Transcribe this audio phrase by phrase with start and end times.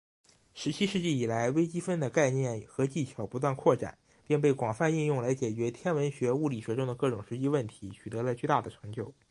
[0.55, 9.13] 十七世纪以来，微积分的概念和技巧不断扩展并被广泛应用来解决天文学、物理学中的各种实际问题，取得了巨大的成就。